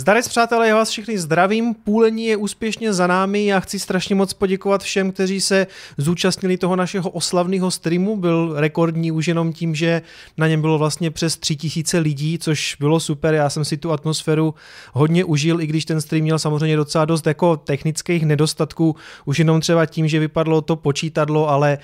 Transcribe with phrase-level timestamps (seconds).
[0.00, 4.32] Zdarec přátelé, já vás všechny zdravím, půlení je úspěšně za námi, já chci strašně moc
[4.32, 5.66] poděkovat všem, kteří se
[5.98, 10.02] zúčastnili toho našeho oslavného streamu, byl rekordní už jenom tím, že
[10.36, 14.54] na něm bylo vlastně přes 3000 lidí, což bylo super, já jsem si tu atmosféru
[14.92, 19.60] hodně užil, i když ten stream měl samozřejmě docela dost jako technických nedostatků, už jenom
[19.60, 21.78] třeba tím, že vypadlo to počítadlo, ale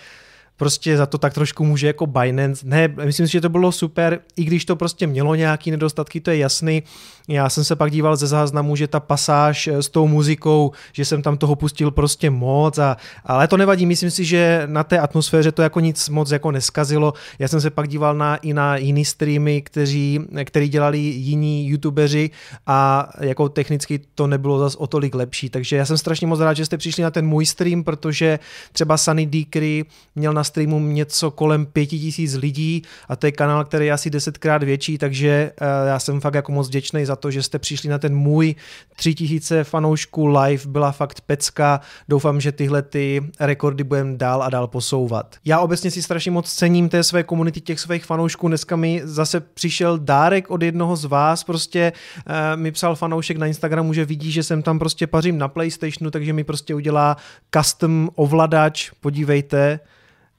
[0.57, 2.67] prostě za to tak trošku může jako Binance.
[2.67, 6.31] Ne, myslím si, že to bylo super, i když to prostě mělo nějaký nedostatky, to
[6.31, 6.83] je jasný.
[7.29, 11.05] Já jsem se pak díval ze záznamu, že ta pasáž eh, s tou muzikou, že
[11.05, 14.99] jsem tam toho pustil prostě moc, a, ale to nevadí, myslím si, že na té
[14.99, 17.13] atmosféře to jako nic moc jako neskazilo.
[17.39, 22.31] Já jsem se pak díval na, i na jiný streamy, kteří, který dělali jiní youtubeři
[22.67, 26.55] a jako technicky to nebylo zas o tolik lepší, takže já jsem strašně moc rád,
[26.55, 28.39] že jste přišli na ten můj stream, protože
[28.73, 33.65] třeba Sunny Decree měl na streamu něco kolem pěti tisíc lidí a to je kanál,
[33.65, 37.31] který je asi desetkrát větší, takže uh, já jsem fakt jako moc vděčný za to,
[37.31, 38.55] že jste přišli na ten můj
[38.97, 44.51] tři tisíce fanoušků live, byla fakt pecka, doufám, že tyhle ty rekordy budeme dál a
[44.51, 45.37] dál posouvat.
[45.45, 49.41] Já obecně si strašně moc cením té své komunity, těch svých fanoušků, dneska mi zase
[49.41, 51.93] přišel dárek od jednoho z vás, prostě
[52.29, 56.11] uh, mi psal fanoušek na Instagramu, že vidí, že jsem tam prostě pařím na Playstationu,
[56.11, 57.17] takže mi prostě udělá
[57.57, 59.81] custom ovladač, podívejte,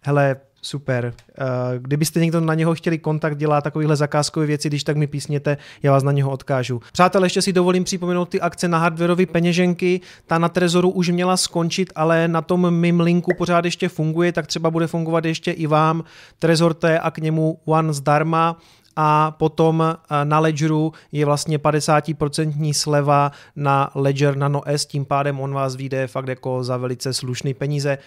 [0.08, 1.14] hele, super.
[1.40, 1.44] Eh,
[1.80, 5.92] kdybyste někdo na něho chtěli kontakt, dělá takovéhle zakázkové věci, když tak mi písněte, já
[5.92, 6.82] vás na něho odkážu.
[6.94, 10.02] Přátelé, ještě si dovolím připomenout ty akce na hardwareové peněženky.
[10.28, 14.48] Ta na Trezoru už měla skončit, ale na tom mým linku pořád ještě funguje, tak
[14.48, 16.04] třeba bude fungovat ještě i vám.
[16.40, 18.58] Trezor T a k němu One zdarma
[18.96, 25.40] a potom eh, na Ledgeru je vlastně 50% sleva na Ledger Nano S, tím pádem
[25.40, 27.98] on vás vyjde fakt jako za velice slušný peníze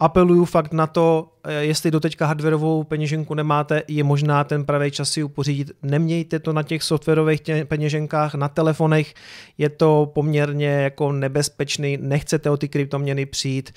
[0.00, 5.10] apeluju fakt na to, eh, jestli doteďka hardwareovou peněženku nemáte, je možná ten pravý čas
[5.10, 5.70] si upořídit.
[5.82, 9.14] Nemějte to na těch softwarových peněženkách, na telefonech,
[9.58, 13.72] je to poměrně jako nebezpečný, nechcete o ty kryptoměny přijít,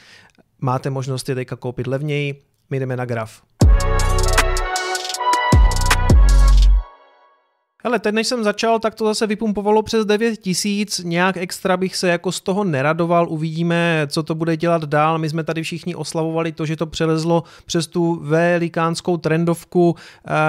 [0.62, 3.42] máte možnost je teďka koupit levněji, my jdeme na graf.
[7.88, 11.96] Ale teď, než jsem začal, tak to zase vypumpovalo přes 9 tisíc, nějak extra bych
[11.96, 15.18] se jako z toho neradoval, uvidíme, co to bude dělat dál.
[15.18, 19.96] My jsme tady všichni oslavovali to, že to přelezlo přes tu velikánskou trendovku,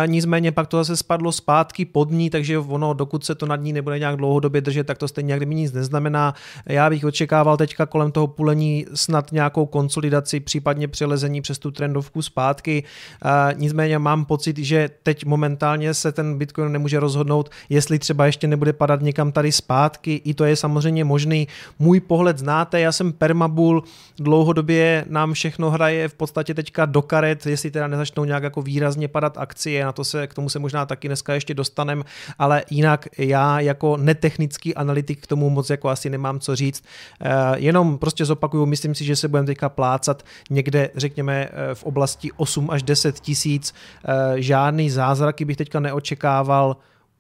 [0.04, 3.60] e, nicméně pak to zase spadlo zpátky pod ní, takže ono, dokud se to nad
[3.60, 6.34] ní nebude nějak dlouhodobě držet, tak to stejně mi nic neznamená.
[6.66, 12.22] Já bych očekával teďka kolem toho půlení snad nějakou konsolidaci, případně přelezení přes tu trendovku
[12.22, 12.84] zpátky.
[13.24, 18.26] E, nicméně mám pocit, že teď momentálně se ten Bitcoin nemůže rozhodnout rozhodnout, jestli třeba
[18.26, 20.20] ještě nebude padat někam tady zpátky.
[20.24, 21.48] I to je samozřejmě možný.
[21.78, 23.82] Můj pohled znáte, já jsem Permabull,
[24.18, 29.08] dlouhodobě nám všechno hraje v podstatě teďka do karet, jestli teda nezačnou nějak jako výrazně
[29.08, 32.04] padat akcie, na to se, k tomu se možná taky dneska ještě dostanem,
[32.38, 36.84] ale jinak já jako netechnický analytik k tomu moc jako asi nemám co říct.
[37.20, 41.84] Eh, jenom prostě zopakuju, myslím si, že se budeme teďka plácat někde, řekněme, eh, v
[41.84, 43.74] oblasti 8 až 10 tisíc.
[43.74, 46.76] Eh, žádný zázraky bych teďka neočekával.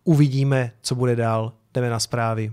[0.08, 1.52] Uvidíme, co bude dál.
[1.74, 2.52] Jdeme na zprávy.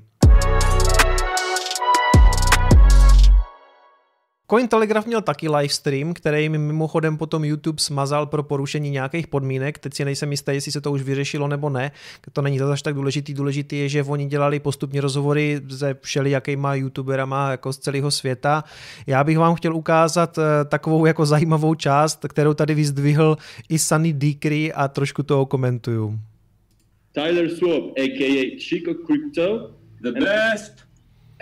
[4.49, 9.79] Cointelegraph měl taky livestream, který mi mimochodem potom YouTube smazal pro porušení nějakých podmínek.
[9.79, 11.91] Teď si nejsem jistý, jestli se to už vyřešilo nebo ne.
[12.33, 13.33] To není zase tak důležitý.
[13.33, 18.63] Důležitý je, že oni dělali postupně rozhovory se všelijakýma youtuberama jako z celého světa.
[19.07, 23.37] Já bych vám chtěl ukázat eh, takovou jako zajímavou část, kterou tady vyzdvihl
[23.69, 26.19] i Sunny Decree a trošku toho komentuju.
[27.15, 29.73] Tyler Swap, aka Chico Crypto.
[30.01, 30.83] The best.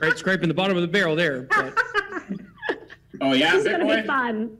[0.00, 1.42] right, scraping the bottom of the barrel there.
[1.42, 1.76] But...
[3.20, 4.56] oh yeah, this is gonna be fun.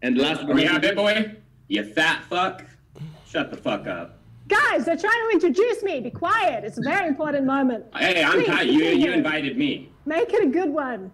[0.00, 1.36] And last oh yeah, BitBoy,
[1.68, 2.64] you fat fuck.
[3.28, 4.18] Shut the fuck up.
[4.48, 6.00] Guys, they're trying to introduce me.
[6.00, 6.64] Be quiet.
[6.64, 7.84] It's a very important moment.
[7.96, 8.62] Hey, I'm Kai.
[8.62, 9.90] You you invited me.
[10.06, 11.12] Make it a good one.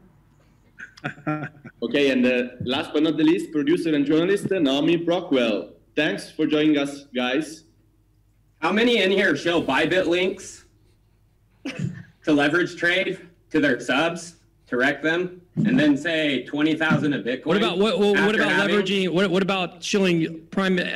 [1.83, 5.73] okay, and uh, last but not the least, producer and journalist Naomi Brockwell.
[5.95, 7.65] Thanks for joining us, guys.
[8.61, 10.65] How many in here show Bybit links
[12.25, 13.21] to leverage trade
[13.51, 14.35] to their subs
[14.67, 17.47] to wreck them, and then say twenty thousand of Bitcoin?
[17.47, 18.01] What about what?
[18.01, 18.75] What, what about having...
[18.77, 19.11] leveraging?
[19.11, 20.93] What, what about shilling Prime XBT?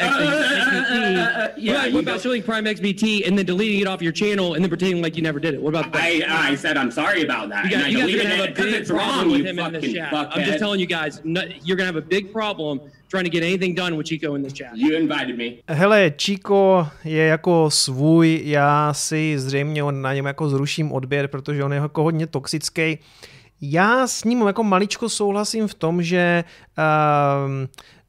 [0.91, 4.55] Uh, yeah, what, what about shilling Prime XBT and then deleting it off your channel
[4.55, 5.62] and then pretending like you never did it?
[5.62, 6.03] What about that?
[6.03, 7.67] I, I said I'm sorry about that.
[7.67, 10.12] You, got, you guys are gonna have a big problem with him in this chat.
[10.12, 12.81] I'm just telling you guys, you're gonna have a big problem
[13.12, 14.70] trying to get anything done with Chico in this chat.
[14.75, 15.44] You invited me.
[15.69, 21.73] Hele, Chico je jako svůj, já si zřejmě na něm jako zruším odběr, protože on
[21.73, 22.99] je jako hodně toxický.
[23.64, 26.44] Já s ním jako maličko souhlasím v tom, že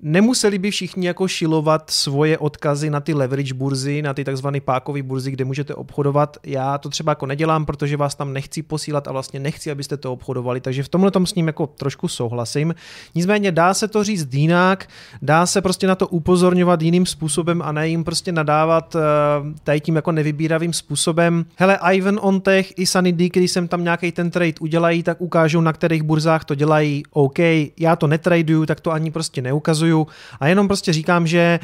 [0.03, 5.03] nemuseli by všichni jako šilovat svoje odkazy na ty leverage burzy, na ty takzvané pákové
[5.03, 6.37] burzy, kde můžete obchodovat.
[6.45, 10.13] Já to třeba jako nedělám, protože vás tam nechci posílat a vlastně nechci, abyste to
[10.13, 12.75] obchodovali, takže v tomhle tom s ním jako trošku souhlasím.
[13.15, 14.87] Nicméně dá se to říct jinak,
[15.21, 19.01] dá se prostě na to upozorňovat jiným způsobem a ne jim prostě nadávat uh,
[19.63, 21.45] tady tím jako nevybíravým způsobem.
[21.55, 25.21] Hele, Ivan on Tech i Sunny D, když jsem tam nějaký ten trade udělají, tak
[25.21, 27.03] ukážou, na kterých burzách to dělají.
[27.11, 27.39] OK,
[27.79, 30.07] já to netraduju, tak to ani prostě neukazuju
[30.39, 31.59] a jenom prostě říkám, že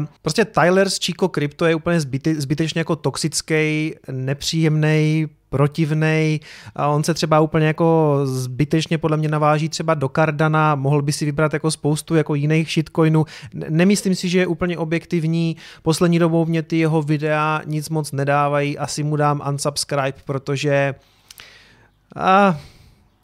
[0.00, 6.40] uh, prostě Tyler z Chico Crypto je úplně zbyte, zbytečně jako toxický, nepříjemný, protivnej
[6.76, 11.12] a on se třeba úplně jako zbytečně podle mě naváží třeba do Cardana, mohl by
[11.12, 13.24] si vybrat jako spoustu jako jiných shitcoinů.
[13.54, 15.56] Nemyslím si, že je úplně objektivní.
[15.82, 20.94] Poslední dobou mě ty jeho videa nic moc nedávají, asi mu dám unsubscribe, protože
[22.16, 22.58] a,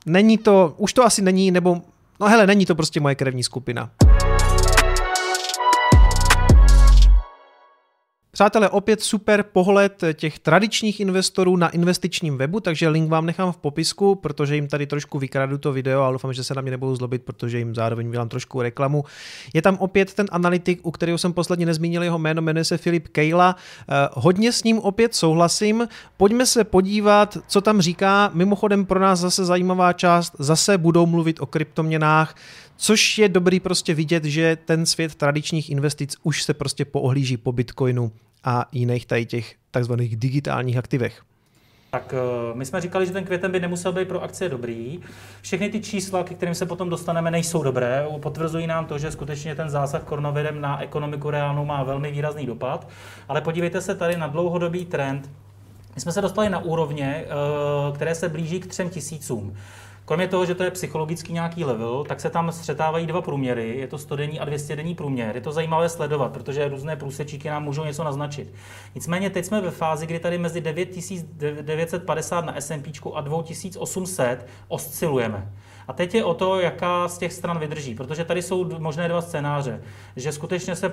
[0.07, 1.83] není to, už to asi není, nebo
[2.21, 3.91] no hele, není to prostě moje krevní skupina.
[8.41, 13.57] Přátelé, opět super pohled těch tradičních investorů na investičním webu, takže link vám nechám v
[13.57, 16.97] popisku, protože jim tady trošku vykradu to video, ale doufám, že se na mě nebudou
[16.97, 19.05] zlobit, protože jim zároveň dělám trošku reklamu.
[19.55, 23.09] Je tam opět ten analytik, u kterého jsem posledně nezmínil jeho jméno, jmenuje se Filip
[23.09, 23.57] Kejla.
[23.57, 25.89] Eh, hodně s ním opět souhlasím.
[26.17, 28.31] Pojďme se podívat, co tam říká.
[28.35, 32.35] Mimochodem pro nás zase zajímavá část, zase budou mluvit o kryptoměnách,
[32.83, 37.53] Což je dobrý prostě vidět, že ten svět tradičních investic už se prostě poohlíží po
[37.53, 38.13] Bitcoinu
[38.45, 41.23] a jiných tady těch takzvaných digitálních aktivech.
[41.91, 45.01] Tak eh, my jsme říkali, že ten květen by nemusel být pro akcie dobrý.
[45.43, 48.07] Všechny ty čísla, ke kterým se potom dostaneme, nejsou dobré.
[48.23, 52.89] Potvrzují nám to, že skutečně ten zásah koronavirem na ekonomiku reálnou má velmi výrazný dopad.
[53.29, 55.31] Ale podívejte se tady na dlouhodobý trend.
[55.95, 59.57] My jsme se dostali na úrovně, eh, které se blíží k třem tisícům.
[60.11, 63.87] Kromě toho, že to je psychologický nějaký level, tak se tam střetávají dva průměry, je
[63.87, 65.35] to 100 denní a 200 denní průměr.
[65.35, 68.55] Je to zajímavé sledovat, protože různé průsečíky nám můžou něco naznačit.
[68.95, 75.53] Nicméně teď jsme ve fázi, kdy tady mezi 9950 na S&P a 2800 oscilujeme.
[75.89, 79.23] A teď je o to, jaká z těch stran vydrží, protože tady jsou možné dva
[79.23, 79.83] scénáře,
[80.17, 80.93] že skutečně se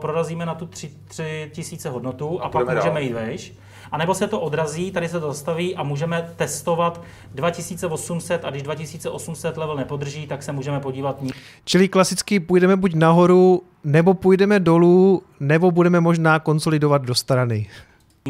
[0.00, 3.54] prorazíme na tu 3000 hodnotu a, a pak můžeme jít vejš,
[3.96, 7.02] a nebo se to odrazí, tady se to zastaví a můžeme testovat
[7.34, 11.30] 2800 a když 2800 level nepodrží, tak se můžeme podívat ní.
[11.64, 17.68] Čili klasicky půjdeme buď nahoru, nebo půjdeme dolů, nebo budeme možná konsolidovat do strany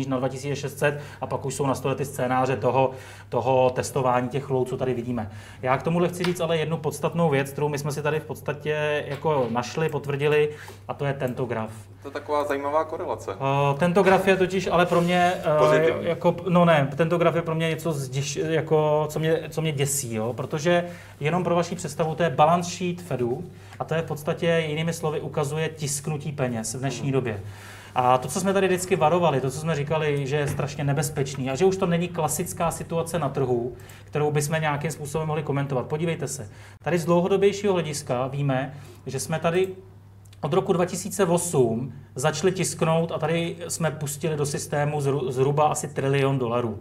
[0.06, 2.90] na 2600 a pak už jsou na stole ty scénáře toho,
[3.28, 5.30] toho testování těch low, co tady vidíme.
[5.62, 8.24] Já k tomu chci říct ale jednu podstatnou věc, kterou my jsme si tady v
[8.24, 10.50] podstatě jako našli, potvrdili,
[10.88, 11.70] a to je tento graf.
[12.02, 13.30] To je taková zajímavá korelace.
[13.34, 17.42] Uh, tento graf je totiž ale pro mě, uh, jako, no ne, tento graf je
[17.42, 20.32] pro mě něco, zděš, jako, co, mě, co mě děsí, jo?
[20.32, 20.84] protože
[21.20, 23.44] jenom pro vaši představu, to je balance sheet Fedu
[23.78, 27.40] a to je v podstatě jinými slovy ukazuje tisknutí peněz v dnešní době.
[27.98, 31.50] A to, co jsme tady vždycky varovali, to, co jsme říkali, že je strašně nebezpečný
[31.50, 35.86] a že už to není klasická situace na trhu, kterou bychom nějakým způsobem mohli komentovat.
[35.86, 36.50] Podívejte se,
[36.82, 38.74] tady z dlouhodobějšího hlediska víme,
[39.06, 39.68] že jsme tady
[40.40, 46.78] od roku 2008 začali tisknout a tady jsme pustili do systému zhruba asi trilion dolarů.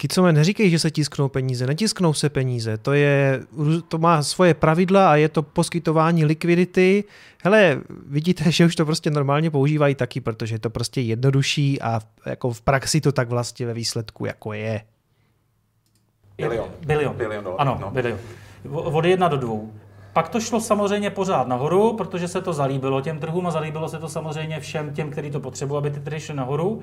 [0.00, 3.40] Kicome, neříkej, že se tisknou peníze, netisknou se peníze, to, je,
[3.88, 7.04] to má svoje pravidla a je to poskytování likvidity.
[7.44, 12.00] Hele, vidíte, že už to prostě normálně používají taky, protože je to prostě jednodušší a
[12.26, 14.80] jako v praxi to tak vlastně ve výsledku jako je.
[16.36, 16.68] Bilion.
[16.86, 17.16] Bilion.
[17.16, 17.60] Bilion dolarů.
[17.60, 17.90] Ano, no.
[17.90, 18.18] bilion.
[18.70, 19.72] Od jedna do dvou.
[20.12, 23.98] Pak to šlo samozřejmě pořád nahoru, protože se to zalíbilo těm trhům a zalíbilo se
[23.98, 26.82] to samozřejmě všem těm, kteří to potřebují, aby ty trhy šly nahoru.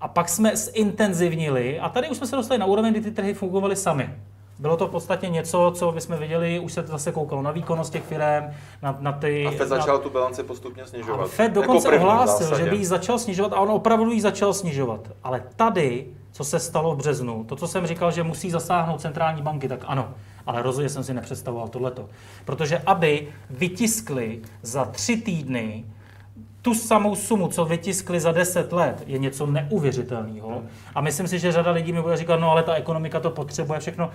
[0.00, 3.34] A pak jsme zintenzivnili a tady už jsme se dostali na úroveň, kdy ty trhy
[3.34, 4.10] fungovaly sami.
[4.58, 7.92] Bylo to v podstatě něco, co jsme viděli, už se to zase koukalo na výkonnost
[7.92, 8.44] těch firm,
[8.82, 9.46] na, na ty...
[9.46, 10.02] A Fed začal na...
[10.02, 11.20] tu bilanci postupně snižovat.
[11.20, 14.54] A Fed dokonce jako ohlásil, že by ji začal snižovat a on opravdu ji začal
[14.54, 15.00] snižovat.
[15.24, 19.42] Ale tady, co se stalo v březnu, to, co jsem říkal, že musí zasáhnout centrální
[19.42, 20.14] banky, tak ano.
[20.46, 22.08] Ale rozhodně jsem si nepředstavoval tohleto.
[22.44, 25.84] Protože aby vytiskli za tři týdny
[26.66, 30.62] tu samou sumu, co vytiskli za 10 let, je něco neuvěřitelného.
[30.94, 33.80] A myslím si, že řada lidí mi bude říkat, no ale ta ekonomika to potřebuje
[33.80, 34.10] všechno.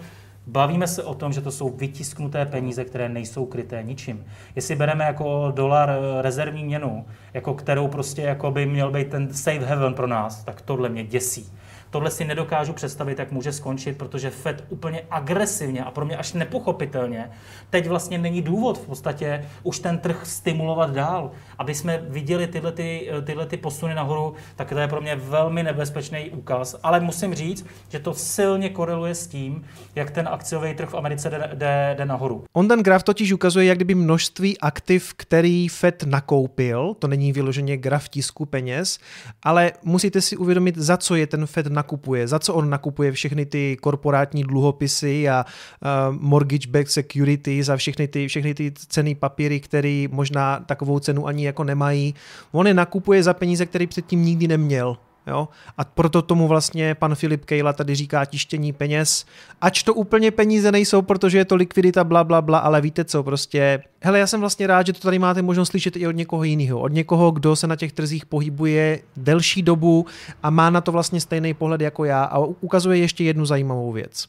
[0.47, 4.25] Bavíme se o tom, že to jsou vytisknuté peníze, které nejsou kryté ničím.
[4.55, 9.33] Jestli bereme jako dolar eh, rezervní měnu, jako kterou prostě jako by měl být ten
[9.33, 11.51] safe haven pro nás, tak tohle mě děsí.
[11.91, 16.33] Tohle si nedokážu představit, jak může skončit, protože Fed úplně agresivně a pro mě až
[16.33, 17.31] nepochopitelně
[17.69, 21.31] teď vlastně není důvod v podstatě už ten trh stimulovat dál.
[21.57, 25.63] Aby jsme viděli tyhle, ty, tyhle ty posuny nahoru, tak to je pro mě velmi
[25.63, 26.75] nebezpečný úkaz.
[26.83, 29.63] Ale musím říct, že to silně koreluje s tím,
[29.95, 32.43] jak ten akciový trh v Americe jde, jde, jde nahoru.
[32.53, 37.77] On ten graf totiž ukazuje, jak kdyby množství aktiv, který Fed nakoupil, to není vyloženě
[37.77, 38.99] graf tisku peněz,
[39.43, 43.45] ale musíte si uvědomit, za co je ten Fed nakupuje, za co on nakupuje všechny
[43.45, 50.05] ty korporátní dluhopisy a uh, mortgage-backed securities a všechny ty, všechny ty ceny papíry, které
[50.11, 52.13] možná takovou cenu ani jako nemají.
[52.51, 54.97] On je nakupuje za peníze, které předtím nikdy neměl.
[55.27, 55.47] Jo?
[55.77, 59.25] A proto tomu vlastně pan Filip Kejla tady říká tištění peněz.
[59.61, 63.23] Ač to úplně peníze nejsou, protože je to likvidita, bla, bla, bla, ale víte co,
[63.23, 63.83] prostě...
[64.01, 66.79] Hele, já jsem vlastně rád, že to tady máte možnost slyšet i od někoho jiného.
[66.79, 70.05] Od někoho, kdo se na těch trzích pohybuje delší dobu
[70.43, 74.27] a má na to vlastně stejný pohled jako já a ukazuje ještě jednu zajímavou věc.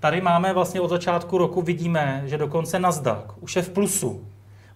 [0.00, 4.26] Tady máme vlastně od začátku roku, vidíme, že dokonce Nasdaq už je v plusu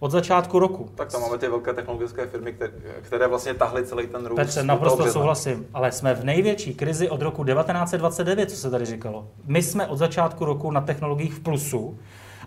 [0.03, 0.89] od začátku roku.
[0.95, 4.35] Tak tam máme ty velké technologické firmy, které, které vlastně tahly celý ten růst.
[4.35, 9.27] Petře, naprosto souhlasím, ale jsme v největší krizi od roku 1929, co se tady říkalo.
[9.45, 11.97] My jsme od začátku roku na technologiích v plusu,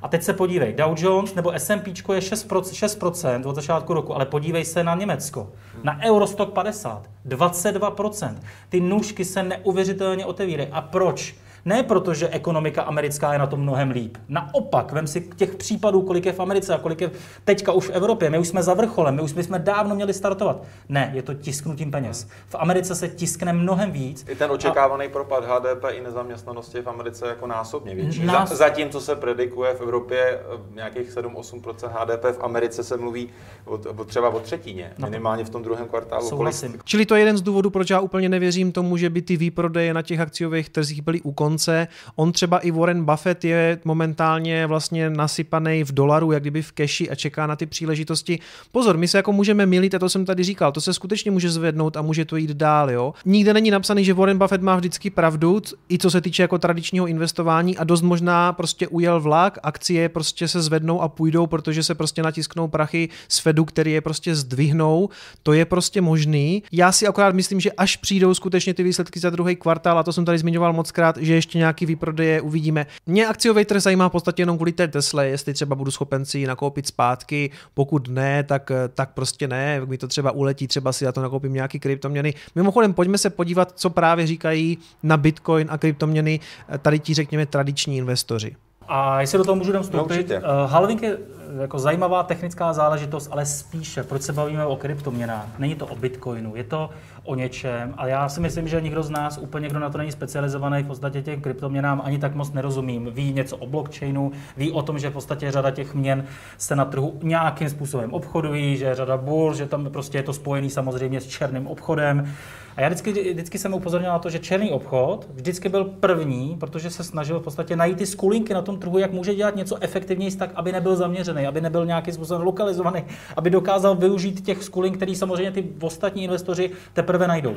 [0.03, 4.27] a teď se podívej, Dow Jones nebo S&P je 6%, 6% od začátku roku, ale
[4.27, 5.49] podívej se na Německo.
[5.83, 8.35] Na Eurostock 50, 22%.
[8.69, 10.69] Ty nůžky se neuvěřitelně otevírají.
[10.73, 11.37] A proč?
[11.67, 14.17] Ne proto, že ekonomika americká je na tom mnohem líp.
[14.29, 17.11] Naopak, vem si těch případů, kolik je v Americe a kolik je
[17.45, 18.31] teďka už v Evropě.
[18.31, 20.63] My už jsme za vrcholem, my už jsme dávno měli startovat.
[20.89, 22.29] Ne, je to tisknutím peněz.
[22.49, 24.25] V Americe se tiskne mnoém víc.
[24.29, 25.09] I ten očekávaný a...
[25.09, 28.25] propad HDP i nezaměstnanosti v Americe jako násobně větší.
[28.25, 28.53] Nás...
[28.53, 33.29] Zatím, co se predikuje v Evropě eh, nějakých 7-8% HDP, v Americe se mluví
[33.65, 35.07] o, o třeba o třetině, no.
[35.07, 36.29] minimálně v tom druhém kvartálu.
[36.29, 36.71] Souhlasím.
[36.71, 36.85] Kolik...
[36.85, 39.95] Čili to je jeden z důvodů, proč já úplně nevěřím tomu, že by ty výprodeje
[39.95, 41.89] na těch akciových trzích byly u konce konce.
[42.17, 47.11] On třeba i Warren Buffett je momentálně vlastně nasypaný v dolaru, jak kdyby v keši
[47.11, 48.39] a čeká na ty příležitosti.
[48.73, 51.51] Pozor, my se jako můžeme milit, a to jsem tady říkal, to se skutečně může
[51.51, 53.15] zvednout a může to jít dál, jo.
[53.25, 57.07] Nikde není napsaný, že Warren Buffett má vždycky pravdu, i co se týče jako tradičního
[57.07, 61.95] investování a dost možná prostě ujel vlak, akcie prostě se zvednou a půjdou, protože se
[61.95, 65.09] prostě natisknou prachy z Fedu, který je prostě zdvihnou.
[65.43, 66.63] To je prostě možný.
[66.73, 70.13] Já si akorát myslím, že až přijdou skutečně ty výsledky za druhý kvartál, a to
[70.13, 72.87] jsem tady zmiňoval moc krát, že ještě nějaký výprodeje uvidíme.
[73.07, 76.39] Mě akciový trh zajímá v podstatě jenom kvůli té Tesla, jestli třeba budu schopen si
[76.39, 81.05] ji nakoupit zpátky, pokud ne, tak, tak prostě ne, mi to třeba uletí, třeba si
[81.05, 82.35] já to nakoupím nějaký kryptoměny.
[82.55, 86.41] Mimochodem, pojďme se podívat, co právě říkají na Bitcoin a kryptoměny
[86.83, 88.57] tady ti, řekněme, tradiční investoři.
[88.89, 91.19] A jestli do toho můžu vstoupit, no, uh, halving je
[91.61, 95.59] jako zajímavá technická záležitost, ale spíše, proč se bavíme o kryptoměnách.
[95.59, 96.91] Není to o Bitcoinu, je to
[97.25, 97.95] o něčem.
[97.97, 100.87] A já si myslím, že nikdo z nás, úplně kdo na to není specializovaný, v
[100.87, 103.09] podstatě těm kryptoměnám ani tak moc nerozumím.
[103.13, 106.25] Ví něco o blockchainu, ví o tom, že v podstatě řada těch měn
[106.59, 110.71] se na trhu nějakým způsobem obchodují, že řada bur, že tam prostě je to spojený
[110.71, 112.33] samozřejmě s černým obchodem.
[112.77, 116.91] A já vždycky, vždycky jsem upozornil na to, že černý obchod vždycky byl první, protože
[116.91, 120.37] se snažil v podstatě najít ty skulinky na tom trhu, jak může dělat něco efektivněji
[120.37, 123.05] tak, aby nebyl zaměřený, aby nebyl nějakým způsobem lokalizovaný,
[123.37, 127.57] aby dokázal využít těch skulink, který samozřejmě ty ostatní investoři teprve najdou.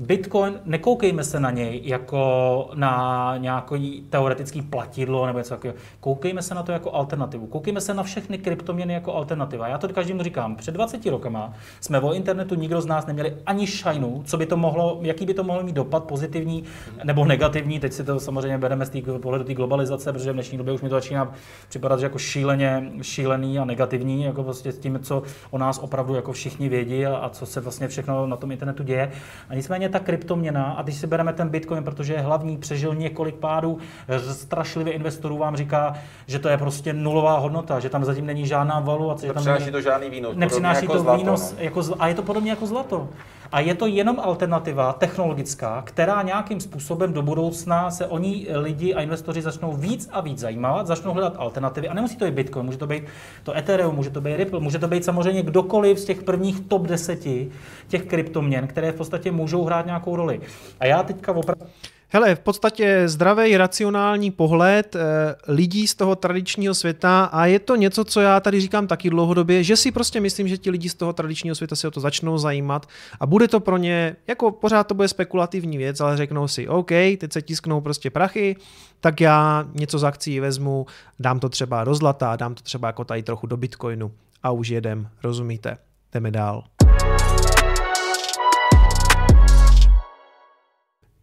[0.00, 5.78] Bitcoin, nekoukejme se na něj jako na nějaký teoretický platidlo nebo něco takového.
[6.00, 7.46] Koukejme se na to jako alternativu.
[7.46, 9.68] Koukejme se na všechny kryptoměny jako alternativa.
[9.68, 10.56] Já to každému říkám.
[10.56, 14.56] Před 20 rokama jsme o internetu nikdo z nás neměli ani šajnu, co by to
[14.56, 16.64] mohlo, jaký by to mohlo mít dopad, pozitivní
[17.04, 17.80] nebo negativní.
[17.80, 20.80] Teď si to samozřejmě bereme z té pohledu té globalizace, protože v dnešní době už
[20.80, 21.32] mi to začíná
[21.68, 26.14] připadat že jako šíleně, šílený a negativní, jako prostě s tím, co o nás opravdu
[26.14, 29.12] jako všichni vědí a, a co se vlastně všechno na tom internetu děje.
[29.48, 33.34] A nicméně ta kryptoměna, a když si bereme ten Bitcoin, protože je hlavní, přežil několik
[33.34, 33.78] pádů,
[34.18, 35.94] strašlivě investorů vám říká,
[36.26, 39.26] že to je prostě nulová hodnota, že tam zatím není žádná valuace.
[39.26, 40.36] Že tam nepřináší není, to žádný výnos.
[40.36, 41.58] Nepřináší jako to zlato, výnos, no.
[41.58, 43.08] jako, a je to podobně jako zlato.
[43.52, 48.94] A je to jenom alternativa technologická, která nějakým způsobem do budoucna se o ní lidi
[48.94, 51.88] a investoři začnou víc a víc zajímat, začnou hledat alternativy.
[51.88, 53.04] A nemusí to být Bitcoin, může to být
[53.42, 56.86] to Ethereum, může to být Ripple, může to být samozřejmě kdokoliv z těch prvních top
[56.86, 57.50] deseti
[57.88, 60.40] těch kryptoměn, které v podstatě můžou hrát nějakou roli.
[60.80, 61.66] A já teďka opravdu...
[62.12, 65.00] Hele, v podstatě zdravý, racionální pohled e,
[65.48, 69.64] lidí z toho tradičního světa a je to něco, co já tady říkám taky dlouhodobě,
[69.64, 72.38] že si prostě myslím, že ti lidi z toho tradičního světa se o to začnou
[72.38, 72.86] zajímat
[73.20, 76.88] a bude to pro ně, jako pořád to bude spekulativní věc, ale řeknou si, OK,
[76.88, 78.56] teď se tisknou prostě prachy,
[79.00, 80.86] tak já něco z akcí vezmu,
[81.18, 84.12] dám to třeba do zlata, dám to třeba jako tady trochu do bitcoinu
[84.42, 85.76] a už jedem, rozumíte?
[86.12, 86.64] Jdeme dál.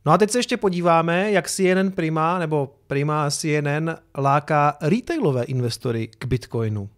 [0.07, 6.07] No a teď se ještě podíváme, jak CNN Prima nebo Prima CNN láká retailové investory
[6.07, 6.89] k Bitcoinu.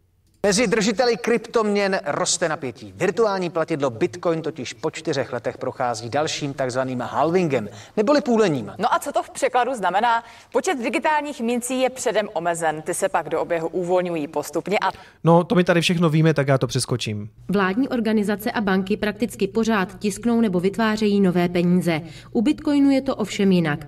[0.44, 2.94] Mezi držiteli kryptoměn roste napětí.
[2.96, 8.74] Virtuální platidlo Bitcoin totiž po čtyřech letech prochází dalším takzvaným halvingem, neboli půlením.
[8.78, 10.24] No a co to v překladu znamená?
[10.52, 14.92] Počet digitálních mincí je předem omezen, ty se pak do oběhu uvolňují postupně a...
[15.24, 17.30] No, to my tady všechno víme, tak já to přeskočím.
[17.50, 22.02] Vládní organizace a banky prakticky pořád tisknou nebo vytvářejí nové peníze.
[22.32, 23.88] U Bitcoinu je to ovšem jinak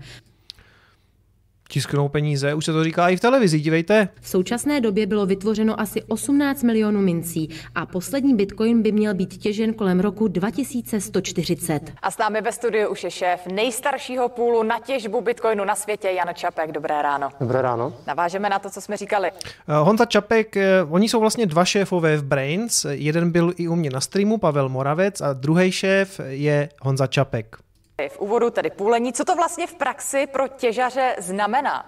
[1.71, 4.09] tisknou peníze, už se to říká i v televizi, dívejte.
[4.21, 9.37] V současné době bylo vytvořeno asi 18 milionů mincí a poslední bitcoin by měl být
[9.37, 11.91] těžen kolem roku 2140.
[12.01, 16.07] A s námi ve studiu už je šéf nejstaršího půlu na těžbu bitcoinu na světě,
[16.07, 16.71] Jan Čapek.
[16.71, 17.29] Dobré ráno.
[17.39, 17.93] Dobré ráno.
[18.07, 19.31] Navážeme na to, co jsme říkali.
[19.31, 22.85] Uh, Honza Čapek, uh, oni jsou vlastně dva šéfové v Brains.
[22.89, 27.70] Jeden byl i u mě na streamu, Pavel Moravec, a druhý šéf je Honza Čapek.
[28.09, 29.13] V úvodu tedy půlení.
[29.13, 31.85] Co to vlastně v praxi pro těžaře znamená?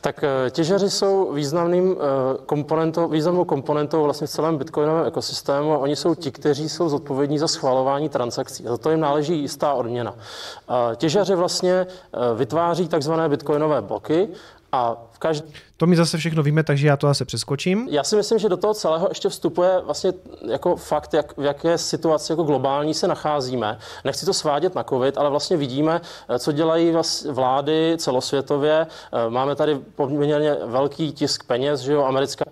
[0.00, 5.78] Tak eh, těžaři jsou významným eh, komponentou, významnou komponentou vlastně v celém bitcoinovém ekosystému a
[5.78, 8.64] oni jsou ti, kteří jsou zodpovědní za schvalování transakcí.
[8.64, 10.14] Za to jim náleží jistá odměna.
[10.96, 14.28] Těžaři vlastně eh, vytváří takzvané bitcoinové bloky
[14.72, 15.50] a v každém...
[15.76, 17.88] To my zase všechno víme, takže já to zase přeskočím.
[17.90, 20.12] Já si myslím, že do toho celého ještě vstupuje vlastně
[20.48, 23.78] jako fakt, jak, v jaké situaci jako globální se nacházíme.
[24.04, 26.00] Nechci to svádět na covid, ale vlastně vidíme,
[26.38, 26.94] co dělají
[27.30, 28.86] vlády celosvětově.
[28.86, 32.44] Eh, máme tady poměrně velký tisk peněz, že jo, americká.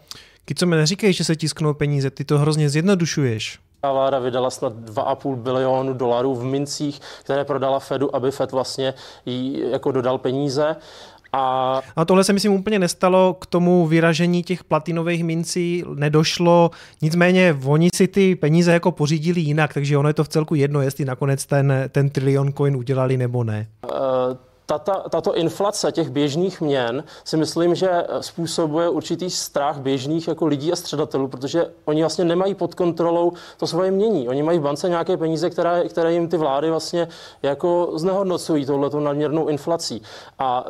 [0.56, 3.58] co mi neříkej, že se tisknou peníze, ty to hrozně zjednodušuješ.
[3.92, 8.94] Vláda vydala snad 2,5 bilionu dolarů v mincích, které prodala Fedu, aby Fed vlastně
[9.26, 10.76] jí jako dodal peníze.
[11.33, 11.80] A...
[11.97, 16.71] a tohle se myslím úplně nestalo, k tomu vyražení těch platinových mincí nedošlo,
[17.02, 20.80] nicméně oni si ty peníze jako pořídili jinak, takže ono je to v celku jedno,
[20.80, 23.66] jestli nakonec ten, ten trilion coin udělali nebo ne.
[23.85, 27.90] Uh tato, tato inflace těch běžných měn si myslím, že
[28.21, 33.66] způsobuje určitý strach běžných jako lidí a středatelů, protože oni vlastně nemají pod kontrolou to
[33.66, 34.28] svoje mění.
[34.28, 37.09] Oni mají v bance nějaké peníze, které, které jim ty vlády vlastně
[37.42, 40.02] jako znehodnocují touhletou nadměrnou inflací.
[40.38, 40.64] A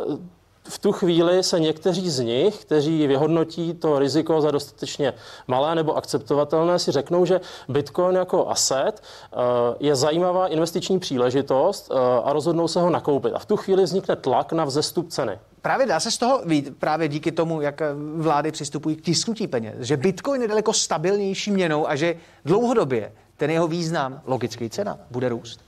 [0.68, 5.14] v tu chvíli se někteří z nich, kteří vyhodnotí to riziko za dostatečně
[5.46, 9.36] malé nebo akceptovatelné, si řeknou, že Bitcoin jako asset eh,
[9.80, 13.32] je zajímavá investiční příležitost eh, a rozhodnou se ho nakoupit.
[13.34, 15.38] A v tu chvíli vznikne tlak na vzestup ceny.
[15.62, 17.82] Právě dá se z toho vít, právě díky tomu, jak
[18.16, 23.50] vlády přistupují k tisknutí peněz, že Bitcoin je daleko stabilnější měnou a že dlouhodobě ten
[23.50, 25.65] jeho význam, logický cena, bude růst.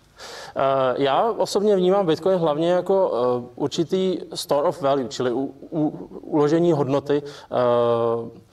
[0.57, 5.89] Eh, já osobně vnímám Bitcoin hlavně jako eh, určitý store of value, čili u, u,
[6.21, 8.48] uložení hodnoty eh,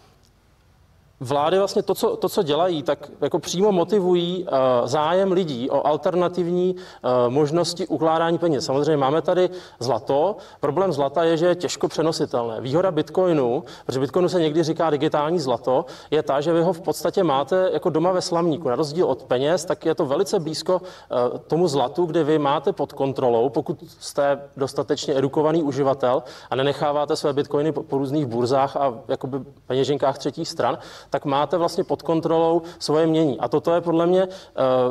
[1.19, 4.49] vlády vlastně to co, to, co dělají, tak jako přímo motivují uh,
[4.87, 8.65] zájem lidí o alternativní uh, možnosti ukládání peněz.
[8.65, 9.49] Samozřejmě máme tady
[9.79, 10.35] zlato.
[10.59, 12.61] Problém zlata je, že je těžko přenositelné.
[12.61, 16.81] Výhoda Bitcoinu, protože Bitcoinu se někdy říká digitální zlato, je ta, že vy ho v
[16.81, 18.69] podstatě máte jako doma ve slamníku.
[18.69, 22.73] Na rozdíl od peněz, tak je to velice blízko uh, tomu zlatu, kde vy máte
[22.73, 28.75] pod kontrolou, pokud jste dostatečně edukovaný uživatel a nenecháváte své bitcoiny po, po různých burzách
[28.75, 30.77] a jakoby peněženkách třetích stran,
[31.09, 33.39] tak máte vlastně pod kontrolou svoje mění.
[33.39, 34.29] A toto je podle mě eh,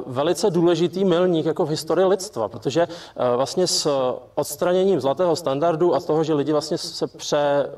[0.06, 3.88] velice důležitý milník jako v historii lidstva, protože eh, vlastně s
[4.34, 7.70] odstraněním zlatého standardu a toho, že lidi vlastně se pře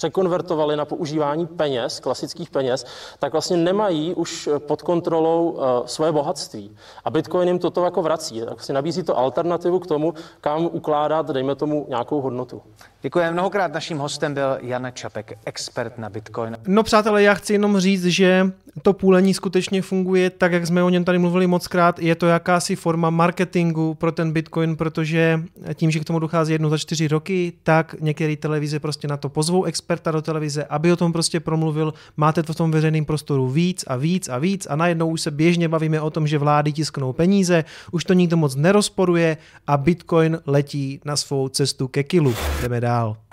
[0.00, 2.86] překonvertovali na používání peněz, klasických peněz,
[3.18, 6.76] tak vlastně nemají už pod kontrolou uh, svoje bohatství.
[7.04, 8.40] A Bitcoin jim toto jako vrací.
[8.40, 12.62] Tak vlastně nabízí to alternativu k tomu, kam ukládat, dejme tomu, nějakou hodnotu.
[13.02, 13.30] Děkuji.
[13.30, 16.56] Mnohokrát naším hostem byl Jan Čapek, expert na Bitcoin.
[16.66, 20.88] No přátelé, já chci jenom říct, že to půlení skutečně funguje tak, jak jsme o
[20.88, 21.98] něm tady mluvili moc krát.
[21.98, 25.40] Je to jakási forma marketingu pro ten Bitcoin, protože
[25.74, 29.28] tím, že k tomu dochází jednou za čtyři roky, tak některé televize prostě na to
[29.28, 31.94] pozvou experta do televize, aby o tom prostě promluvil.
[32.16, 35.30] Máte to v tom veřejném prostoru víc a víc a víc a najednou už se
[35.30, 40.38] běžně bavíme o tom, že vlády tisknou peníze, už to nikdo moc nerozporuje a Bitcoin
[40.46, 42.34] letí na svou cestu ke kilu.
[42.62, 43.29] Jdeme dál.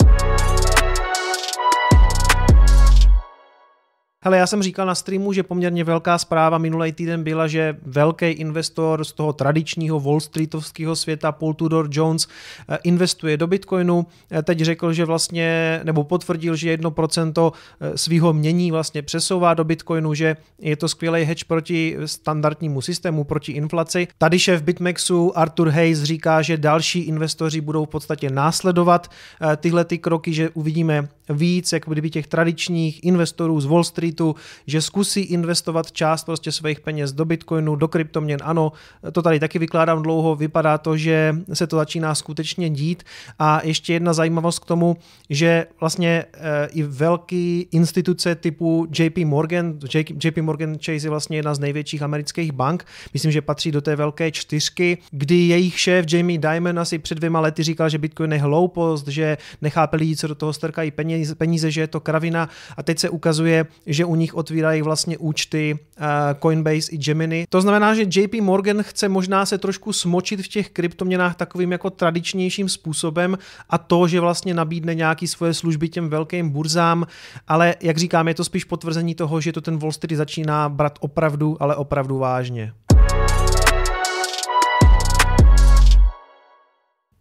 [4.23, 8.25] Hele, já jsem říkal na streamu, že poměrně velká zpráva minulý týden byla, že velký
[8.25, 12.27] investor z toho tradičního Wall Streetovského světa, Paul Tudor Jones,
[12.69, 14.05] eh, investuje do Bitcoinu.
[14.31, 19.63] Eh, teď řekl, že vlastně, nebo potvrdil, že 1% eh, svého mění vlastně přesouvá do
[19.63, 24.07] Bitcoinu, že je to skvělý hedge proti standardnímu systému, proti inflaci.
[24.17, 29.11] Tady šéf BitMEXu Arthur Hayes říká, že další investoři budou v podstatě následovat
[29.57, 34.35] tyhle ty kroky, že uvidíme víc, jak kdyby těch tradičních investorů z Wall Street Streetu,
[34.67, 38.39] že zkusí investovat část prostě svých peněz do Bitcoinu, do kryptoměn.
[38.43, 38.71] Ano,
[39.11, 43.03] to tady taky vykládám dlouho, vypadá to, že se to začíná skutečně dít.
[43.39, 44.97] A ještě jedna zajímavost k tomu,
[45.29, 49.79] že vlastně e, i velký instituce typu JP Morgan,
[50.23, 53.95] JP Morgan Chase je vlastně jedna z největších amerických bank, myslím, že patří do té
[53.95, 58.39] velké čtyřky, kdy jejich šéf Jamie Dimon asi před dvěma lety říkal, že Bitcoin je
[58.39, 62.83] hloupost, že nechápe lidi, co do toho strkají peníze, peníze, že je to kravina a
[62.83, 63.65] teď se ukazuje,
[63.97, 66.05] že u nich otvírají vlastně účty uh,
[66.41, 67.45] Coinbase i Gemini.
[67.49, 71.89] To znamená, že JP Morgan chce možná se trošku smočit v těch kryptoměnách takovým jako
[71.89, 73.37] tradičnějším způsobem
[73.69, 77.07] a to, že vlastně nabídne nějaký svoje služby těm velkým burzám,
[77.47, 80.97] ale jak říkám, je to spíš potvrzení toho, že to ten Wall Street začíná brát
[81.01, 82.73] opravdu, ale opravdu vážně.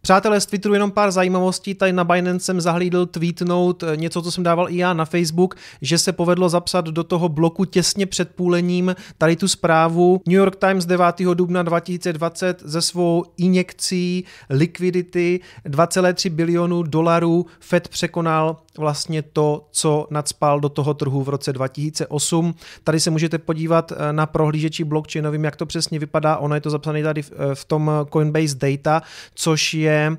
[0.07, 1.73] Přátelé, z Twitteru jenom pár zajímavostí.
[1.73, 5.55] Tady na Binance jsem zahlídl tweetnout eh, něco, co jsem dával i já na Facebook,
[5.81, 10.21] že se povedlo zapsat do toho bloku těsně před půlením tady tu zprávu.
[10.27, 11.15] New York Times 9.
[11.33, 20.59] dubna 2020 ze svou injekcí likvidity 2,3 bilionů dolarů Fed překonal vlastně to, co nadspal
[20.59, 22.55] do toho trhu v roce 2008.
[22.83, 26.37] Tady se můžete podívat eh, na prohlížeči blockchainovým, jak to přesně vypadá.
[26.37, 29.01] Ono je to zapsané tady v, eh, v tom Coinbase Data,
[29.35, 30.17] což je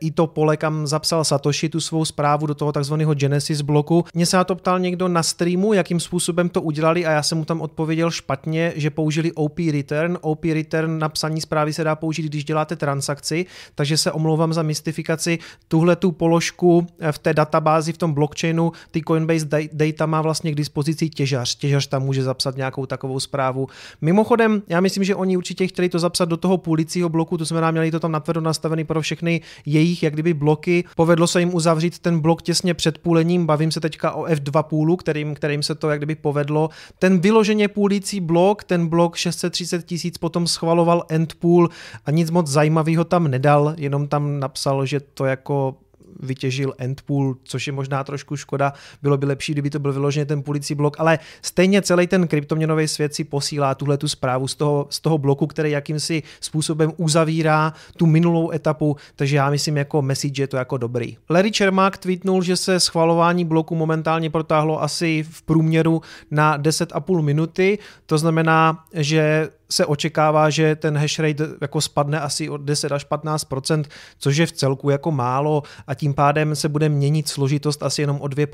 [0.00, 4.04] i to pole, kam zapsal Satoshi tu svou zprávu do toho takzvaného Genesis bloku.
[4.14, 7.38] Mně se na to ptal někdo na streamu, jakým způsobem to udělali a já jsem
[7.38, 10.18] mu tam odpověděl špatně, že použili OP return.
[10.20, 14.62] OP return na psaní zprávy se dá použít, když děláte transakci, takže se omlouvám za
[14.62, 15.38] mystifikaci.
[15.68, 20.54] Tuhle tu položku v té databázi, v tom blockchainu, ty Coinbase data má vlastně k
[20.54, 21.54] dispozici těžař.
[21.54, 23.66] Těžař tam může zapsat nějakou takovou zprávu.
[24.00, 27.70] Mimochodem, já myslím, že oni určitě chtěli to zapsat do toho půlicího bloku, to znamená,
[27.70, 30.84] měli to tam natvrdo nastavený pro všechny jejich jak kdyby bloky.
[30.96, 34.96] Povedlo se jim uzavřít ten blok těsně před půlením, bavím se teďka o F2 půlu,
[34.96, 36.70] kterým, kterým se to jak kdyby povedlo.
[36.98, 41.68] Ten vyloženě půlící blok, ten blok 630 tisíc potom schvaloval Endpool
[42.06, 45.74] a nic moc zajímavého tam nedal, jenom tam napsal, že to jako
[46.20, 48.72] vytěžil endpool, což je možná trošku škoda.
[49.02, 52.88] Bylo by lepší, kdyby to byl vyloženě ten půlicí blok, ale stejně celý ten kryptoměnový
[52.88, 57.72] svět si posílá tuhle tu zprávu z toho, z toho bloku, který jakýmsi způsobem uzavírá
[57.96, 61.16] tu minulou etapu, takže já myslím jako message je to jako dobrý.
[61.30, 67.78] Larry Čermák tweetnul, že se schvalování bloku momentálně protáhlo asi v průměru na 10,5 minuty,
[68.06, 73.06] to znamená, že se očekává, že ten hash rate jako spadne asi od 10 až
[73.06, 73.84] 15%
[74.18, 78.20] což je v celku jako málo a tím pádem se bude měnit složitost asi jenom
[78.20, 78.46] o 2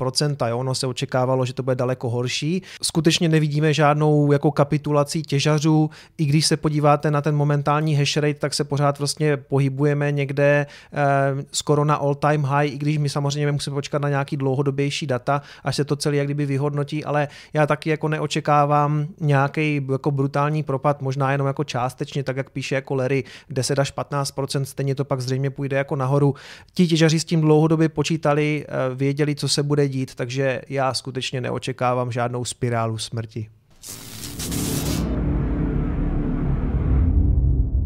[0.47, 0.57] jo?
[0.57, 2.61] Ono se očekávalo, že to bude daleko horší.
[2.81, 8.39] Skutečně nevidíme žádnou jako kapitulací těžařů, i když se podíváte na ten momentální hash rate,
[8.39, 13.09] tak se pořád vlastně pohybujeme někde eh, skoro na all time high, i když my
[13.09, 17.27] samozřejmě musíme počkat na nějaký dlouhodobější data, až se to celé jak kdyby vyhodnotí, ale
[17.53, 22.75] já taky jako neočekávám nějaký jako brutální propad, možná jenom jako částečně, tak jak píše
[22.75, 26.35] jako Larry, 10 až 15% stejně to pak zřejmě půjde jako nahoru.
[26.73, 31.41] Ti těžaři s tím dlouhodobě počítali, eh, věděli, co se bude dít, takže já skutečně
[31.41, 33.58] neočekávám žádnou spirálu smrti.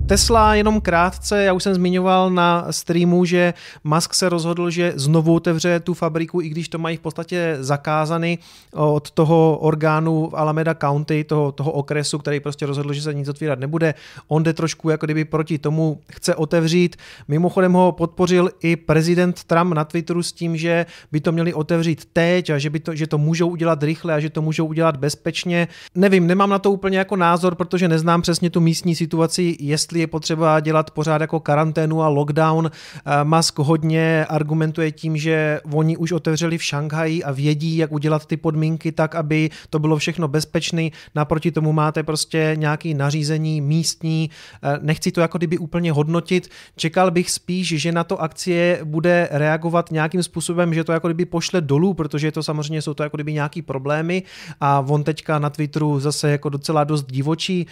[0.06, 5.36] Tesla jenom krátce, já už jsem zmiňoval na streamu, že Musk se rozhodl, že znovu
[5.36, 8.38] otevře tu fabriku, i když to mají v podstatě zakázany
[8.74, 13.30] od toho orgánu v Alameda County, toho, toho okresu, který prostě rozhodl, že se nic
[13.30, 13.94] otvírat nebude.
[14.28, 16.96] On jde trošku jako kdyby proti tomu chce otevřít.
[17.28, 22.06] Mimochodem ho podpořil i prezident Trump na Twitteru s tím, že by to měli otevřít
[22.13, 24.98] teď a že, by to, že to můžou udělat rychle a že to můžou udělat
[24.98, 25.68] bezpečně.
[25.96, 30.08] Nevím, nemám na to úplně jako názor, protože neznám přesně tu místní situaci, jestli je
[30.08, 32.72] potřeba dělat pořád jako karanténu a lockdown.
[32.72, 38.26] Eh, Musk hodně argumentuje tím, že oni už otevřeli v Šanghaji a vědí, jak udělat
[38.26, 40.89] ty podmínky tak, aby to bylo všechno bezpečné.
[41.16, 44.30] Naproti tomu máte prostě nějaký nařízení místní.
[44.63, 46.50] Eh, nechci to jako kdyby úplně hodnotit.
[46.76, 51.26] Čekal bych spíš, že na to akcie bude reagovat nějakým způsobem, že to jako kdyby
[51.26, 54.24] pošle dolů, protože to samozřejmě jsou to jako kdyby nějaký problémy
[54.62, 57.68] a on teďka na Twitteru zase jako docela dost divočí.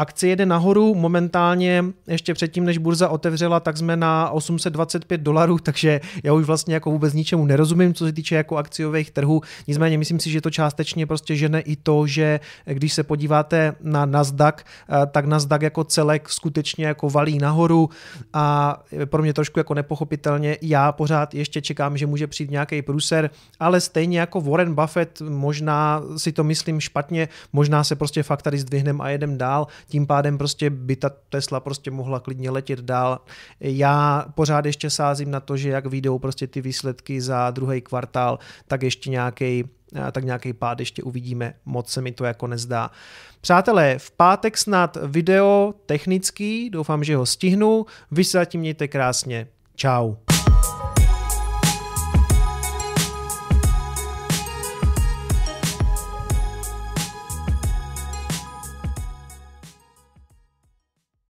[0.00, 6.00] Akcie jede nahoru, momentálně ještě předtím, než burza otevřela, tak jsme na 825 dolarů, takže
[6.24, 9.40] já už vlastně jako vůbec ničemu nerozumím, co se týče jako akciových trhů.
[9.68, 14.06] Nicméně myslím si, že to částečně prostě žene i to, že když se podíváte na
[14.06, 17.90] Nasdaq, eh, tak Nasdaq jako celek skutečně jako valí nahoru
[18.32, 23.30] a pro mě trošku jako nepochopitelně já pořád ještě čekám, že může přijít nějaký průser,
[23.60, 28.58] ale stejně jako Warren Buffett, možná si to myslím špatně, možná se prostě fakt tady
[28.58, 29.66] zdvihnem a jedem dál.
[29.90, 33.20] Tím pádem prostě by ta Tesla prostě mohla klidně letět dál.
[33.60, 38.38] Já pořád ještě sázím na to, že jak vyjdou prostě ty výsledky za druhý kvartál,
[38.68, 39.64] tak ještě nějaký
[40.12, 42.90] tak nějaký pád ještě uvidíme, moc se mi to jako nezdá.
[43.40, 49.46] Přátelé, v pátek snad video technický, doufám, že ho stihnu, vy se zatím mějte krásně.
[49.76, 50.29] Ciao.